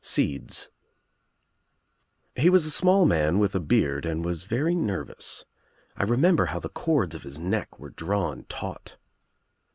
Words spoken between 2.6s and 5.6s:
a small man with a beard and was very nervous.